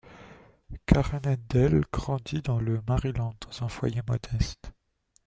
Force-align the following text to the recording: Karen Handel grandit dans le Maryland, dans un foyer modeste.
Karen 0.87 1.21
Handel 1.27 1.83
grandit 1.93 2.41
dans 2.41 2.59
le 2.59 2.81
Maryland, 2.87 3.35
dans 3.39 3.63
un 3.63 3.69
foyer 3.69 4.01
modeste. 4.09 4.71